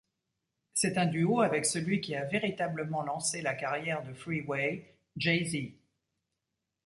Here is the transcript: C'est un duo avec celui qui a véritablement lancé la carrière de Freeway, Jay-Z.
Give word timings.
C'est 0.73 0.97
un 0.97 1.05
duo 1.05 1.41
avec 1.41 1.63
celui 1.63 2.01
qui 2.01 2.15
a 2.15 2.25
véritablement 2.25 3.03
lancé 3.03 3.43
la 3.43 3.53
carrière 3.53 4.01
de 4.03 4.13
Freeway, 4.15 4.97
Jay-Z. 5.15 5.75